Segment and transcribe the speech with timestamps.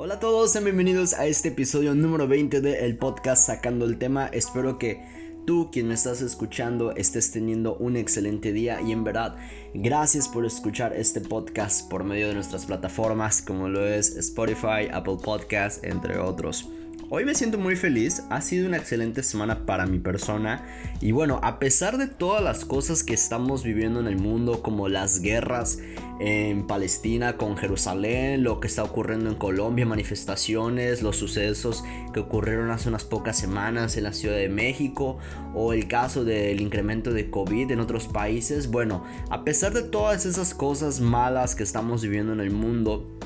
[0.00, 4.28] Hola a todos, sean bienvenidos a este episodio número 20 del podcast Sacando el tema.
[4.28, 5.02] Espero que
[5.44, 9.34] tú, quien me estás escuchando, estés teniendo un excelente día y en verdad,
[9.74, 15.16] gracias por escuchar este podcast por medio de nuestras plataformas como lo es Spotify, Apple
[15.20, 16.68] Podcast, entre otros.
[17.10, 20.66] Hoy me siento muy feliz, ha sido una excelente semana para mi persona
[21.00, 24.90] y bueno, a pesar de todas las cosas que estamos viviendo en el mundo como
[24.90, 25.78] las guerras
[26.20, 31.82] en Palestina con Jerusalén, lo que está ocurriendo en Colombia, manifestaciones, los sucesos
[32.12, 35.16] que ocurrieron hace unas pocas semanas en la Ciudad de México
[35.54, 40.26] o el caso del incremento de COVID en otros países, bueno, a pesar de todas
[40.26, 43.18] esas cosas malas que estamos viviendo en el mundo,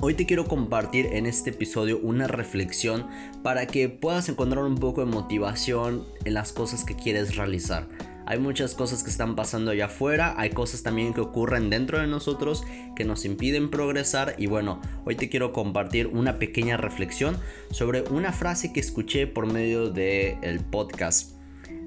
[0.00, 3.06] Hoy te quiero compartir en este episodio una reflexión
[3.42, 7.88] para que puedas encontrar un poco de motivación en las cosas que quieres realizar.
[8.26, 12.06] Hay muchas cosas que están pasando allá afuera, hay cosas también que ocurren dentro de
[12.06, 12.64] nosotros
[12.96, 17.38] que nos impiden progresar y bueno, hoy te quiero compartir una pequeña reflexión
[17.70, 21.34] sobre una frase que escuché por medio del el podcast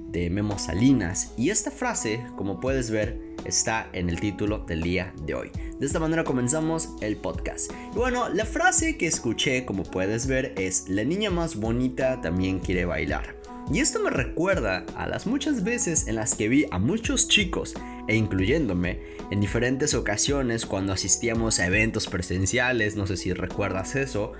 [0.08, 5.14] de Memo Salinas y esta frase, como puedes ver, está en el título del día
[5.24, 5.50] de hoy.
[5.78, 7.70] De esta manera comenzamos el podcast.
[7.94, 12.58] Y bueno, la frase que escuché, como puedes ver, es la niña más bonita también
[12.58, 13.36] quiere bailar.
[13.70, 17.74] Y esto me recuerda a las muchas veces en las que vi a muchos chicos,
[18.08, 24.32] e incluyéndome, en diferentes ocasiones cuando asistíamos a eventos presenciales, no sé si recuerdas eso,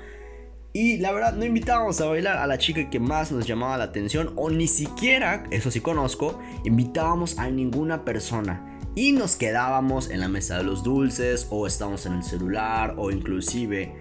[0.78, 3.82] y la verdad, no invitábamos a bailar a la chica que más nos llamaba la
[3.82, 8.78] atención, o ni siquiera, eso sí conozco, invitábamos a ninguna persona.
[8.94, 13.10] Y nos quedábamos en la mesa de los dulces, o estábamos en el celular, o
[13.10, 13.92] inclusive,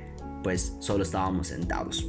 [0.44, 2.08] pues solo estábamos sentados.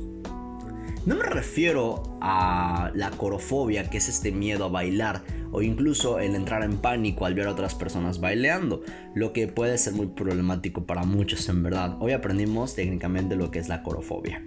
[1.08, 6.34] No me refiero a la corofobia, que es este miedo a bailar, o incluso el
[6.34, 8.82] entrar en pánico al ver a otras personas bailando,
[9.14, 11.96] lo que puede ser muy problemático para muchos en verdad.
[12.00, 14.46] Hoy aprendimos técnicamente lo que es la corofobia.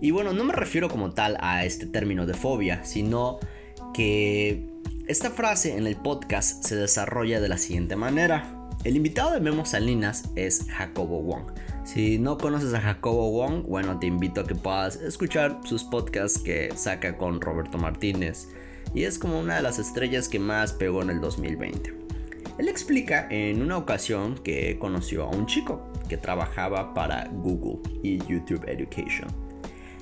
[0.00, 3.38] Y bueno, no me refiero como tal a este término de fobia, sino
[3.92, 4.66] que
[5.08, 8.70] esta frase en el podcast se desarrolla de la siguiente manera.
[8.84, 11.52] El invitado de Memo Salinas es Jacobo Wong.
[11.84, 16.38] Si no conoces a Jacobo Wong, bueno, te invito a que puedas escuchar sus podcasts
[16.38, 18.48] que saca con Roberto Martínez,
[18.94, 21.92] y es como una de las estrellas que más pegó en el 2020.
[22.58, 28.18] Él explica en una ocasión que conoció a un chico que trabajaba para Google y
[28.18, 29.28] YouTube Education.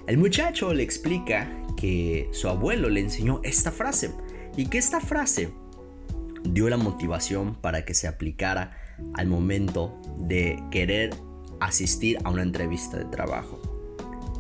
[0.07, 4.13] El muchacho le explica que su abuelo le enseñó esta frase
[4.57, 5.51] y que esta frase
[6.45, 8.77] dio la motivación para que se aplicara
[9.15, 11.11] al momento de querer
[11.61, 13.61] asistir a una entrevista de trabajo.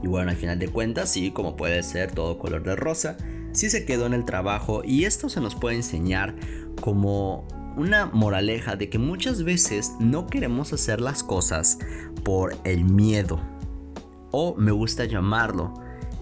[0.03, 3.16] Y bueno, al final de cuentas, sí, como puede ser todo color de rosa,
[3.53, 6.34] sí se quedó en el trabajo y esto se nos puede enseñar
[6.81, 11.78] como una moraleja de que muchas veces no queremos hacer las cosas
[12.25, 13.41] por el miedo
[14.31, 15.75] o me gusta llamarlo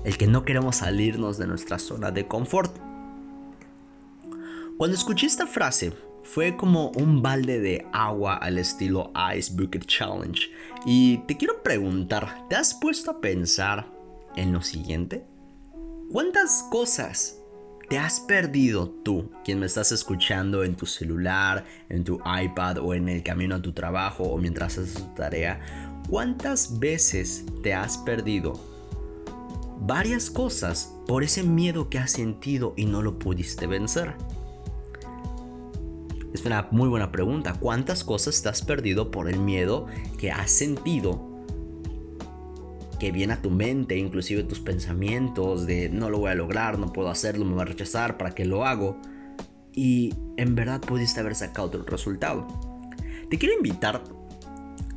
[0.04, 2.76] el que no queremos salirnos de nuestra zona de confort.
[4.76, 5.92] Cuando escuché esta frase
[6.30, 10.50] fue como un balde de agua al estilo Ice Bucket Challenge
[10.84, 13.90] y te quiero preguntar, ¿te has puesto a pensar
[14.36, 15.24] en lo siguiente?
[16.12, 17.38] ¿Cuántas cosas
[17.88, 22.92] te has perdido tú, quien me estás escuchando en tu celular, en tu iPad o
[22.92, 26.02] en el camino a tu trabajo o mientras haces tu tarea?
[26.10, 28.60] ¿Cuántas veces te has perdido
[29.80, 34.14] varias cosas por ese miedo que has sentido y no lo pudiste vencer?
[36.38, 37.54] Es una muy buena pregunta.
[37.58, 39.86] ¿Cuántas cosas te has perdido por el miedo
[40.18, 41.20] que has sentido
[43.00, 46.92] que viene a tu mente, inclusive tus pensamientos de no lo voy a lograr, no
[46.92, 49.00] puedo hacerlo, me va a rechazar, ¿para qué lo hago?
[49.72, 52.46] Y en verdad pudiste haber sacado otro resultado.
[53.28, 54.04] Te quiero invitar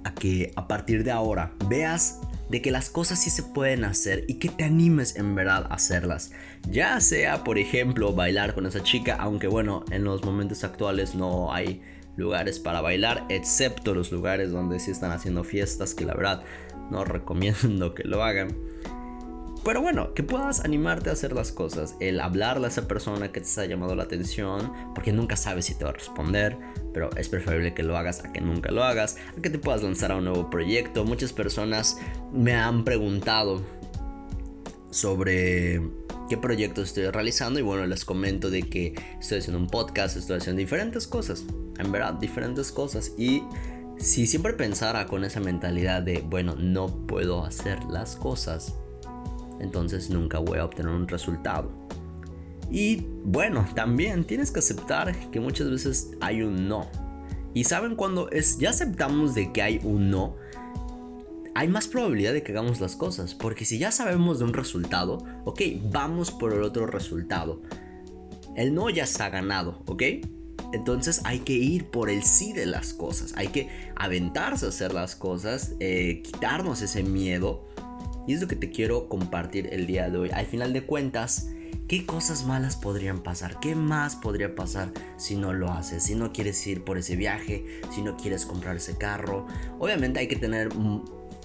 [0.04, 4.26] a que a partir de ahora veas de que las cosas sí se pueden hacer
[4.28, 6.32] y que te animes en verdad a hacerlas.
[6.70, 11.54] Ya sea, por ejemplo, bailar con esa chica, aunque bueno, en los momentos actuales no
[11.54, 11.82] hay
[12.18, 16.44] lugares para bailar, excepto los lugares donde sí están haciendo fiestas, que la verdad
[16.92, 18.50] no recomiendo que lo hagan.
[19.64, 23.42] Pero bueno, que puedas animarte a hacer las cosas, el hablarle a esa persona que
[23.42, 26.58] te está llamando la atención, porque nunca sabes si te va a responder,
[26.94, 29.84] pero es preferible que lo hagas a que nunca lo hagas, a que te puedas
[29.84, 31.06] lanzar a un nuevo proyecto.
[31.06, 31.98] Muchas personas
[32.34, 33.62] me han preguntado
[34.90, 35.80] sobre
[36.28, 40.38] qué proyectos estoy realizando y bueno, les comento de que estoy haciendo un podcast, estoy
[40.38, 41.46] haciendo diferentes cosas,
[41.78, 43.44] en verdad, diferentes cosas y
[43.98, 48.74] si siempre pensara con esa mentalidad de, bueno, no puedo hacer las cosas,
[49.62, 51.72] entonces nunca voy a obtener un resultado.
[52.70, 56.90] Y bueno, también tienes que aceptar que muchas veces hay un no.
[57.54, 60.36] Y saben cuando es ya aceptamos de que hay un no,
[61.54, 63.36] hay más probabilidad de que hagamos las cosas.
[63.36, 65.62] Porque si ya sabemos de un resultado, ok,
[65.92, 67.62] vamos por el otro resultado.
[68.56, 70.04] El no ya está ganado, ¿ok?
[70.74, 73.34] Entonces hay que ir por el sí de las cosas.
[73.36, 77.68] Hay que aventarse a hacer las cosas, eh, quitarnos ese miedo.
[78.28, 80.30] Y es lo que te quiero compartir el día de hoy.
[80.32, 81.50] Al final de cuentas,
[81.88, 83.60] ¿qué cosas malas podrían pasar?
[83.60, 86.04] ¿Qué más podría pasar si no lo haces?
[86.04, 89.48] Si no quieres ir por ese viaje, si no quieres comprar ese carro.
[89.80, 90.70] Obviamente hay que tener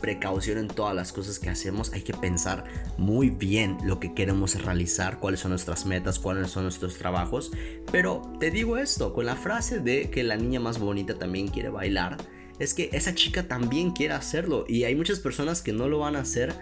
[0.00, 2.64] precaución en todas las cosas que hacemos, hay que pensar
[2.98, 7.50] muy bien lo que queremos realizar, cuáles son nuestras metas, cuáles son nuestros trabajos.
[7.90, 11.70] Pero te digo esto, con la frase de que la niña más bonita también quiere
[11.70, 12.18] bailar,
[12.58, 16.16] es que esa chica también quiere hacerlo y hay muchas personas que no lo van
[16.16, 16.54] a hacer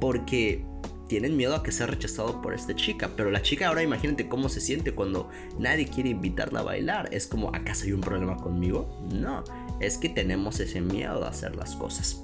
[0.00, 0.64] porque
[1.08, 3.10] tienen miedo a que sea rechazado por esta chica.
[3.16, 5.28] Pero la chica ahora imagínate cómo se siente cuando
[5.58, 7.08] nadie quiere invitarla a bailar.
[7.12, 9.06] Es como, ¿acaso hay un problema conmigo?
[9.12, 9.44] No,
[9.80, 12.22] es que tenemos ese miedo a hacer las cosas.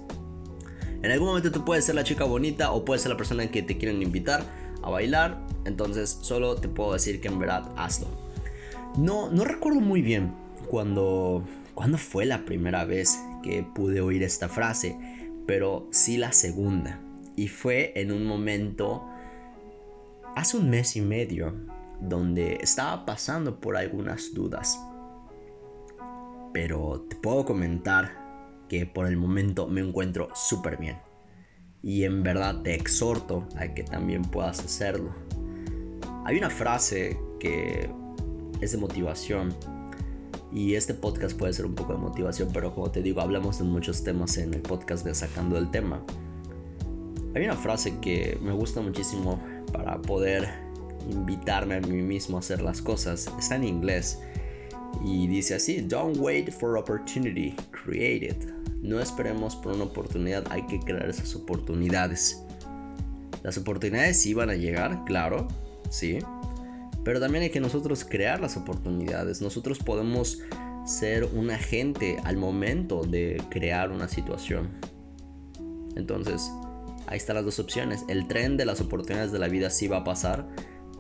[1.03, 3.63] En algún momento tú puedes ser la chica bonita o puedes ser la persona que
[3.63, 4.45] te quieren invitar
[4.83, 5.47] a bailar.
[5.65, 8.09] Entonces solo te puedo decir que en verdad hazlo.
[8.97, 10.35] No, no recuerdo muy bien
[10.69, 14.97] cuando, cuando fue la primera vez que pude oír esta frase,
[15.47, 17.01] pero sí la segunda.
[17.37, 19.07] Y fue en un momento
[20.35, 21.55] hace un mes y medio
[22.01, 24.79] donde estaba pasando por algunas dudas.
[26.53, 28.23] Pero te puedo comentar
[28.69, 30.99] que por el momento me encuentro súper bien.
[31.83, 35.15] Y en verdad te exhorto a que también puedas hacerlo.
[36.25, 37.91] Hay una frase que
[38.61, 39.55] es de motivación.
[40.55, 43.65] Y este podcast puede ser un poco de motivación, pero como te digo, hablamos de
[43.65, 46.05] muchos temas en el podcast de Sacando el Tema.
[47.35, 50.47] Hay una frase que me gusta muchísimo para poder
[51.11, 53.31] invitarme a mí mismo a hacer las cosas.
[53.39, 54.19] Está en inglés
[55.03, 58.51] y dice así, don't wait for opportunity, create it.
[58.83, 62.43] No esperemos por una oportunidad, hay que crear esas oportunidades.
[63.43, 65.49] Las oportunidades sí van a llegar, claro,
[65.89, 66.19] sí.
[67.05, 69.41] Pero también hay que nosotros crear las oportunidades.
[69.43, 70.41] Nosotros podemos
[70.87, 74.69] ser un agente al momento de crear una situación.
[75.97, 76.51] Entonces,
[77.07, 78.05] ahí están las dos opciones.
[78.09, 80.47] El tren de las oportunidades de la vida sí va a pasar,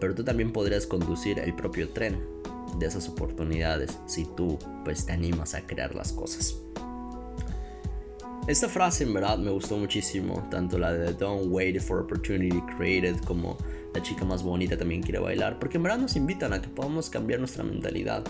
[0.00, 2.20] pero tú también podrías conducir el propio tren
[2.78, 6.56] de esas oportunidades si tú pues te animas a crear las cosas.
[8.49, 13.16] Esta frase en verdad me gustó muchísimo, tanto la de Don't wait for opportunity created
[13.25, 13.56] como
[13.94, 17.10] la chica más bonita también quiere bailar, porque en verdad nos invitan a que podamos
[17.10, 18.24] cambiar nuestra mentalidad.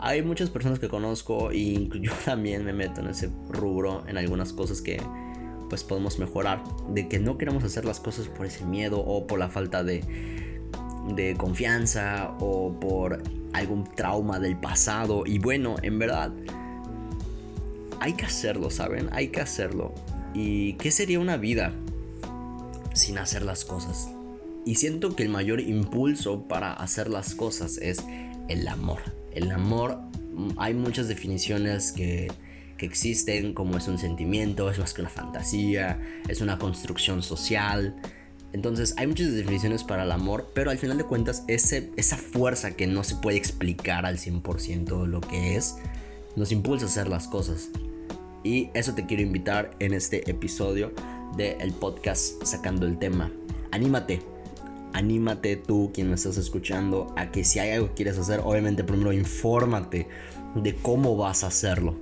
[0.00, 4.52] Hay muchas personas que conozco y yo también me meto en ese rubro en algunas
[4.52, 5.00] cosas que
[5.68, 9.38] pues podemos mejorar, de que no queremos hacer las cosas por ese miedo o por
[9.38, 10.02] la falta de
[11.08, 13.22] de confianza o por
[13.52, 15.24] algún trauma del pasado.
[15.26, 16.32] Y bueno, en verdad,
[18.00, 19.08] hay que hacerlo, ¿saben?
[19.12, 19.94] Hay que hacerlo.
[20.34, 21.72] ¿Y qué sería una vida
[22.94, 24.10] sin hacer las cosas?
[24.64, 28.04] Y siento que el mayor impulso para hacer las cosas es
[28.48, 29.00] el amor.
[29.32, 29.98] El amor,
[30.34, 32.30] mm, hay muchas definiciones que,
[32.76, 37.94] que existen, como es un sentimiento, es más que una fantasía, es una construcción social,
[38.52, 42.72] entonces hay muchas definiciones para el amor, pero al final de cuentas ese, esa fuerza
[42.72, 45.76] que no se puede explicar al 100% lo que es,
[46.36, 47.68] nos impulsa a hacer las cosas.
[48.42, 50.92] Y eso te quiero invitar en este episodio
[51.36, 53.30] del podcast Sacando el tema.
[53.70, 54.20] Anímate,
[54.92, 58.84] anímate tú quien me estás escuchando a que si hay algo que quieres hacer, obviamente
[58.84, 60.08] primero infórmate
[60.54, 61.94] de cómo vas a hacerlo.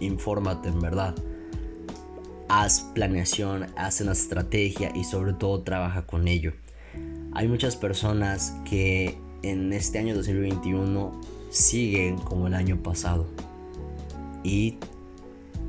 [0.00, 1.14] Infórmate en verdad
[2.48, 6.52] haz planeación, haz una estrategia y sobre todo trabaja con ello.
[7.32, 11.20] Hay muchas personas que en este año 2021
[11.50, 13.26] siguen como el año pasado.
[14.44, 14.78] Y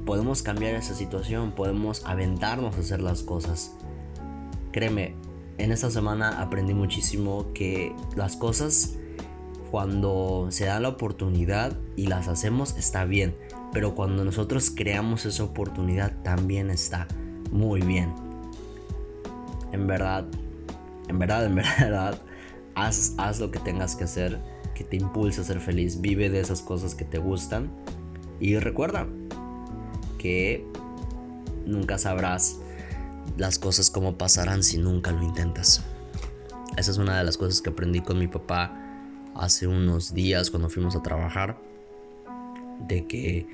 [0.05, 3.73] podemos cambiar esa situación, podemos aventarnos a hacer las cosas.
[4.71, 5.15] Créeme,
[5.57, 8.97] en esta semana aprendí muchísimo que las cosas
[9.71, 13.35] cuando se da la oportunidad y las hacemos está bien.
[13.73, 17.07] Pero cuando nosotros creamos esa oportunidad también está
[17.51, 18.13] muy bien.
[19.71, 20.25] En verdad,
[21.07, 22.21] en verdad, en verdad,
[22.75, 24.39] haz, haz lo que tengas que hacer,
[24.73, 27.69] que te impulse a ser feliz, vive de esas cosas que te gustan.
[28.39, 29.07] Y recuerda
[30.17, 30.65] que
[31.65, 32.59] nunca sabrás
[33.37, 35.83] las cosas como pasarán si nunca lo intentas.
[36.77, 38.73] Esa es una de las cosas que aprendí con mi papá
[39.35, 41.57] hace unos días cuando fuimos a trabajar.
[42.87, 43.47] De que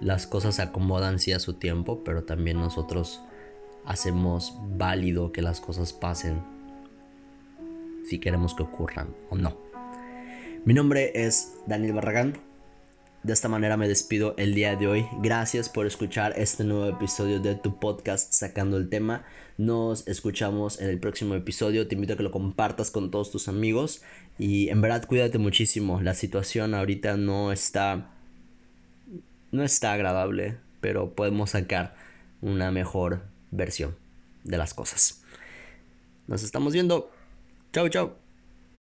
[0.00, 3.20] las cosas se acomodan sí a su tiempo, pero también nosotros
[3.84, 6.42] hacemos válido que las cosas pasen
[8.04, 9.56] si queremos que ocurran o no.
[10.64, 12.38] Mi nombre es Daniel Barragán
[13.22, 15.06] de esta manera me despido el día de hoy.
[15.20, 19.24] Gracias por escuchar este nuevo episodio de tu podcast Sacando el tema.
[19.58, 21.86] Nos escuchamos en el próximo episodio.
[21.86, 24.02] Te invito a que lo compartas con todos tus amigos.
[24.38, 26.00] Y en verdad cuídate muchísimo.
[26.00, 28.10] La situación ahorita no está...
[29.52, 30.56] No está agradable.
[30.80, 31.94] Pero podemos sacar
[32.40, 33.94] una mejor versión
[34.42, 35.22] de las cosas.
[36.26, 37.12] Nos estamos viendo.
[37.72, 38.21] Chao, chao.